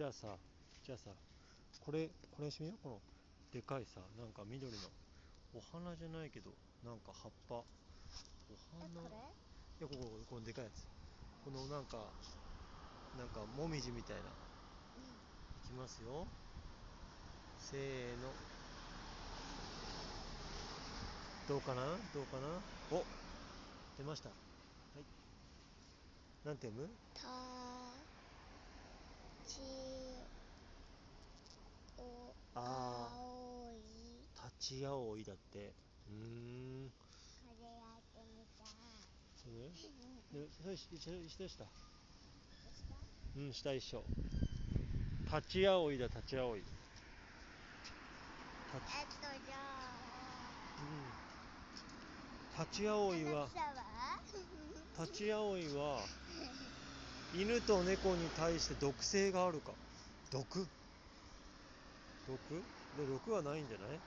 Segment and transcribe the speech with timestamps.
[0.00, 0.32] じゃあさ
[0.80, 1.12] じゃあさ
[1.84, 2.88] これこれしてみよう。
[2.88, 3.00] この
[3.52, 4.78] でかいさなんか緑の。
[5.52, 6.48] お花じゃないけど
[6.82, 7.56] なんか葉っぱ。
[7.60, 7.66] お
[8.80, 8.88] 花。
[8.96, 9.92] えこれ？
[9.92, 10.88] いやこここのでかいやつ。
[11.44, 11.98] このなんか
[13.20, 14.22] なんかもみじみたいな。
[14.22, 16.24] いきますよ。
[17.60, 18.32] せーの。
[21.46, 21.84] どうかな？
[22.16, 22.48] どうかな？
[22.96, 23.04] お
[23.98, 24.30] 出ました。
[24.30, 24.34] は
[24.96, 25.04] い。
[26.48, 27.28] なんて読むた
[29.46, 29.58] ち
[31.98, 33.82] おあ青い
[34.60, 35.58] 立ち葵だって。
[35.58, 36.16] うー
[36.84, 36.92] ん。
[37.48, 38.64] これやってみた
[39.40, 39.72] それうん
[40.30, 41.64] でそれ一緒一緒でした？
[41.64, 42.94] した？
[43.36, 44.04] うん下一緒。
[45.32, 46.76] 立ち葵だ立ち葵立ち。
[49.00, 50.52] えっとじゃあ。
[50.76, 52.60] うん。
[52.60, 53.48] 立ち葵は。
[53.48, 54.44] 花草
[55.00, 55.06] は？
[55.06, 56.04] 立ち葵は
[57.34, 59.72] 犬と猫に対して毒性があるか。
[60.30, 60.68] 毒
[62.28, 62.38] 毒？
[62.98, 63.98] で毒はないんじゃない？